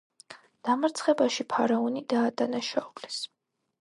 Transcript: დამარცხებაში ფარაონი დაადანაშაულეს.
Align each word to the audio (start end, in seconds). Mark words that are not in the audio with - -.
დამარცხებაში 0.69 1.45
ფარაონი 1.55 2.03
დაადანაშაულეს. 2.15 3.25